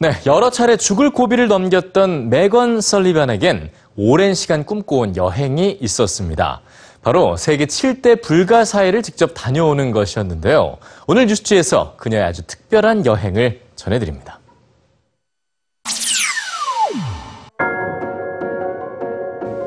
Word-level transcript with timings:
네, 0.00 0.12
여러 0.26 0.48
차례 0.50 0.76
죽을 0.76 1.10
고비를 1.10 1.48
넘겼던 1.48 2.30
메건 2.30 2.80
설리반에겐 2.80 3.70
오랜 3.96 4.32
시간 4.32 4.64
꿈꿔온 4.64 5.16
여행이 5.16 5.78
있었습니다. 5.80 6.60
바로 7.02 7.36
세계 7.36 7.66
7대 7.66 8.22
불가사의를 8.22 9.02
직접 9.02 9.32
다녀오는 9.34 9.90
것이었는데요. 9.90 10.76
오늘 11.08 11.26
뉴스지에서 11.26 11.96
그녀의 11.96 12.22
아주 12.22 12.42
특별한 12.46 13.06
여행을 13.06 13.60
전해드립니다. 13.74 14.38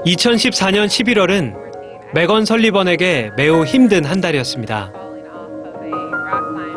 (2014년 0.05 0.88
11월은) 0.88 1.55
메건 2.13 2.45
설리번에게 2.45 3.32
매우 3.36 3.65
힘든 3.65 4.06
한 4.06 4.21
달이었습니다. 4.21 5.11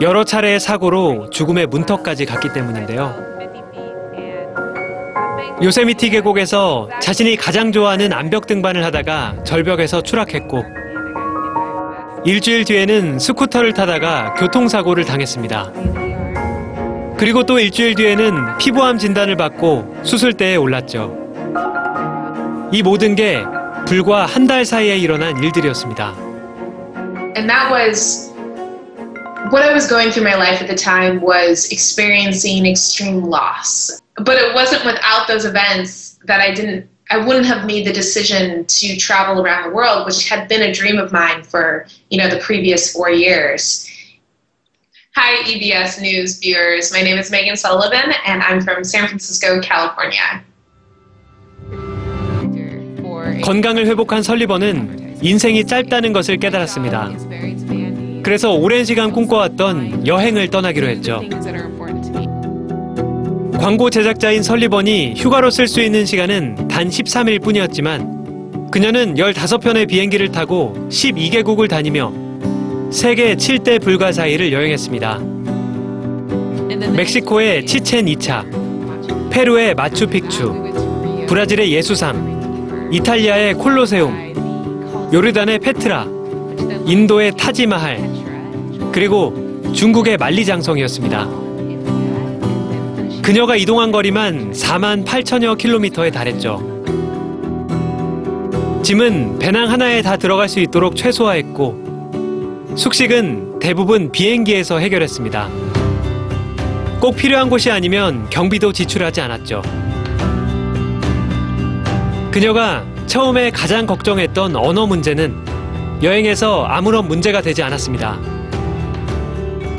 여러 0.00 0.24
차례의 0.24 0.60
사고로 0.60 1.30
죽음의 1.30 1.66
문턱까지 1.68 2.26
갔기 2.26 2.52
때문인데요. 2.52 3.14
요세미티 5.62 6.10
계곡에서 6.10 6.88
자신이 7.00 7.36
가장 7.36 7.70
좋아하는 7.72 8.12
암벽 8.12 8.46
등반을 8.46 8.84
하다가 8.84 9.36
절벽에서 9.44 10.02
추락했고 10.02 10.64
일주일 12.24 12.64
뒤에는 12.64 13.18
스쿠터를 13.18 13.72
타다가 13.72 14.34
교통사고를 14.34 15.04
당했습니다. 15.04 15.72
그리고 17.16 17.44
또 17.44 17.60
일주일 17.60 17.94
뒤에는 17.94 18.58
피부암 18.58 18.98
진단을 18.98 19.36
받고 19.36 19.98
수술대에 20.02 20.56
올랐죠. 20.56 21.16
이 22.72 22.82
모든 22.82 23.14
게 23.14 23.42
불과 23.86 24.26
한 24.26 24.46
달 24.46 24.64
사이에 24.64 24.96
일어난 24.96 25.36
일들이었습니다. 25.42 26.14
And 27.36 27.48
that 27.48 27.72
was 27.72 28.33
what 29.49 29.63
I 29.63 29.73
was 29.73 29.87
going 29.87 30.11
through 30.11 30.23
my 30.23 30.35
life 30.35 30.61
at 30.61 30.67
the 30.67 30.75
time 30.75 31.21
was 31.21 31.71
experiencing 31.71 32.65
extreme 32.65 33.23
loss. 33.23 34.01
But 34.17 34.37
it 34.37 34.53
wasn't 34.53 34.85
without 34.85 35.27
those 35.27 35.45
events 35.45 36.19
that 36.25 36.41
I 36.41 36.53
didn't 36.53 36.89
I 37.11 37.17
wouldn't 37.17 37.47
have 37.47 37.65
made 37.65 37.87
the 37.87 37.93
decision 37.93 38.65
to 38.65 38.95
travel 38.97 39.41
around 39.41 39.67
the 39.67 39.75
world, 39.75 40.05
which 40.05 40.29
had 40.29 40.47
been 40.47 40.61
a 40.61 40.71
dream 40.71 40.99
of 40.99 41.11
mine 41.11 41.41
for, 41.41 41.87
you 42.11 42.19
know, 42.19 42.29
the 42.29 42.37
previous 42.37 42.93
four 42.93 43.09
years. 43.09 43.89
Hi, 45.15 45.41
EBS 45.49 45.99
News 46.01 46.37
viewers. 46.37 46.93
My 46.93 47.01
name 47.01 47.17
is 47.17 47.31
Megan 47.31 47.57
Sullivan, 47.57 48.13
and 48.27 48.43
I'm 48.43 48.61
from 48.61 48.83
San 48.83 49.07
Francisco, 49.07 49.59
California. 49.59 50.43
건강을 53.41 53.87
회복한 53.87 54.21
설리번은 54.21 55.17
인생이 55.23 55.65
짧다는 55.65 56.13
것을 56.13 56.37
깨달았습니다. 56.37 57.09
그래서 58.24 58.54
오랜 58.54 58.86
시간 58.86 59.12
꿈꿔왔던 59.12 60.06
여행을 60.06 60.48
떠나기로 60.48 60.88
했죠. 60.88 61.22
광고 63.60 63.90
제작자인 63.90 64.42
설리번이 64.42 65.12
휴가로 65.14 65.50
쓸 65.50 65.68
수 65.68 65.82
있는 65.82 66.06
시간은 66.06 66.68
단 66.68 66.88
13일 66.88 67.42
뿐이었지만 67.42 68.70
그녀는 68.70 69.14
15편의 69.14 69.88
비행기를 69.88 70.32
타고 70.32 70.74
12개국을 70.88 71.68
다니며 71.68 72.12
세계 72.90 73.34
7대 73.34 73.82
불가사의를 73.82 74.52
여행했습니다. 74.52 75.18
멕시코의 76.96 77.66
치첸 77.66 78.08
이차, 78.08 78.44
페루의 79.30 79.74
마추픽추, 79.74 81.26
브라질의 81.28 81.72
예수상, 81.72 82.88
이탈리아의 82.90 83.54
콜로세움, 83.54 85.10
요르단의 85.12 85.58
페트라, 85.58 86.06
인도의 86.86 87.32
타지마할, 87.36 88.13
그리고 88.94 89.34
중국의 89.72 90.16
만리장성이었습니다. 90.18 91.28
그녀가 93.22 93.56
이동한 93.56 93.90
거리만 93.90 94.52
4만 94.52 95.04
8천여 95.04 95.58
킬로미터에 95.58 96.12
달했죠. 96.12 96.62
짐은 98.84 99.40
배낭 99.40 99.68
하나에 99.68 100.00
다 100.00 100.16
들어갈 100.16 100.48
수 100.48 100.60
있도록 100.60 100.94
최소화했고, 100.94 102.68
숙식은 102.76 103.58
대부분 103.58 104.12
비행기에서 104.12 104.78
해결했습니다. 104.78 105.48
꼭 107.00 107.16
필요한 107.16 107.50
곳이 107.50 107.72
아니면 107.72 108.30
경비도 108.30 108.72
지출하지 108.72 109.22
않았죠. 109.22 109.60
그녀가 112.30 112.84
처음에 113.06 113.50
가장 113.50 113.86
걱정했던 113.86 114.54
언어 114.54 114.86
문제는 114.86 115.34
여행에서 116.00 116.66
아무런 116.66 117.08
문제가 117.08 117.40
되지 117.40 117.64
않았습니다. 117.64 118.33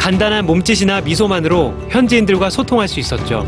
간단한 0.05 0.45
몸짓이나 0.45 1.01
미소만으로 1.01 1.73
현지인들과 1.89 2.51
소통할 2.51 2.87
수 2.87 2.99
있었죠. 2.99 3.43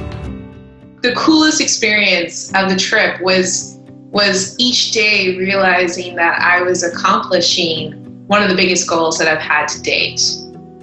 the 1.03 1.13
coolest 1.13 1.61
experience 1.61 2.51
of 2.57 2.67
the 2.67 2.75
trip 2.75 3.21
was 3.23 3.77
was 4.11 4.55
each 4.57 4.91
day 4.91 5.37
realizing 5.37 6.15
that 6.15 6.33
I 6.41 6.63
was 6.63 6.83
accomplishing 6.83 7.93
one 8.25 8.41
of 8.41 8.49
the 8.49 8.55
biggest 8.55 8.89
goals 8.89 9.19
that 9.19 9.29
I've 9.29 9.39
had 9.39 9.67
to 9.67 9.79
date. 9.83 10.19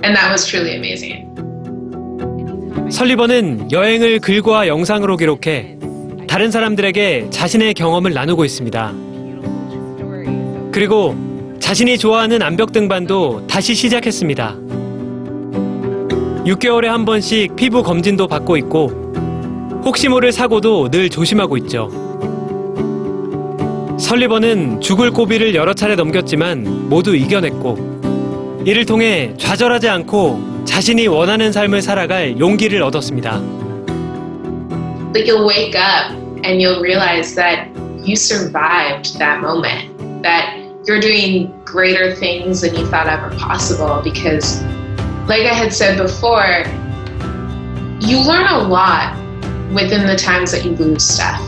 And 0.04 0.14
that 0.14 0.30
was 0.30 0.46
truly 0.46 0.76
amazing. 0.76 1.26
설리번은 2.88 3.72
여행을 3.72 4.20
글과 4.20 4.68
영상으로 4.68 5.16
기록해 5.16 5.78
다른 6.28 6.52
사람들에게 6.52 7.30
자신의 7.30 7.74
경험을 7.74 8.14
나누고 8.14 8.44
있습니다. 8.44 8.92
그리고 10.70 11.16
자신이 11.58 11.98
좋아하는 11.98 12.42
암벽 12.42 12.70
등반도 12.70 13.44
다시 13.48 13.74
시작했습니다. 13.74 14.63
6개월에 16.44 16.86
한 16.86 17.04
번씩 17.04 17.56
피부 17.56 17.82
검진도 17.82 18.26
받고 18.28 18.56
있고 18.58 18.88
혹시 19.84 20.08
모를 20.08 20.30
사고도 20.30 20.90
늘 20.90 21.08
조심하고 21.08 21.56
있죠. 21.58 21.88
설리번은 23.98 24.80
죽을 24.80 25.10
고비를 25.10 25.54
여러 25.54 25.72
차례 25.72 25.94
넘겼지만 25.94 26.88
모두 26.88 27.16
이겨냈고 27.16 28.62
이를 28.66 28.84
통해 28.84 29.34
좌절하지 29.38 29.88
않고 29.88 30.64
자신이 30.64 31.06
원하는 31.06 31.52
삶을 31.52 31.80
살아갈 31.80 32.38
용기를 32.38 32.82
얻었습니다. 32.82 33.40
But 35.12 35.26
you'll 35.26 35.46
wake 35.46 35.76
up 35.76 36.12
and 36.44 36.60
you'll 36.60 36.80
realize 36.80 37.34
that 37.36 37.70
you 38.04 38.16
survived 38.16 39.18
that 39.18 39.40
moment, 39.40 39.88
that 40.22 40.58
you're 40.86 41.00
doing 41.00 41.52
greater 41.64 42.14
things 42.14 42.60
than 42.60 42.74
you 42.74 42.86
thought 42.86 43.06
ever 43.06 43.30
possible 43.38 44.02
because, 44.02 44.62
like 45.26 45.42
I 45.42 45.54
had 45.54 45.72
said 45.72 45.96
before, 45.96 46.64
you 48.00 48.20
learn 48.26 48.46
a 48.46 48.58
lot 48.58 49.16
within 49.72 50.06
the 50.06 50.16
times 50.16 50.52
that 50.52 50.64
you 50.64 50.72
lose 50.72 51.02
stuff. 51.02 51.40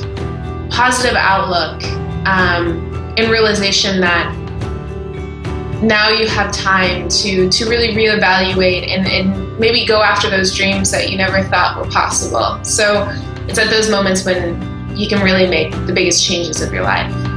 Positive 0.70 1.16
outlook 1.16 1.82
um, 2.26 3.14
and 3.18 3.30
realization 3.30 4.00
that 4.00 4.34
now 5.82 6.08
you 6.08 6.26
have 6.26 6.50
time 6.52 7.06
to 7.08 7.50
to 7.50 7.68
really 7.68 7.88
reevaluate 7.88 8.88
and, 8.88 9.06
and 9.06 9.58
maybe 9.58 9.84
go 9.84 10.02
after 10.02 10.30
those 10.30 10.54
dreams 10.54 10.90
that 10.90 11.10
you 11.10 11.18
never 11.18 11.42
thought 11.44 11.76
were 11.76 11.90
possible. 11.90 12.62
So 12.64 13.06
it's 13.46 13.58
at 13.58 13.68
those 13.68 13.90
moments 13.90 14.24
when 14.24 14.96
you 14.96 15.06
can 15.06 15.22
really 15.22 15.46
make 15.46 15.72
the 15.86 15.92
biggest 15.92 16.24
changes 16.24 16.62
of 16.62 16.72
your 16.72 16.82
life. 16.82 17.35